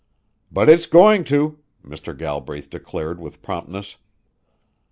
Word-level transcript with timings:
"But 0.51 0.67
it 0.67 0.79
is 0.79 0.87
going 0.87 1.23
to," 1.25 1.59
Mr. 1.85 2.17
Galbraith 2.17 2.71
declared 2.71 3.19
with 3.19 3.43
promptness. 3.43 3.97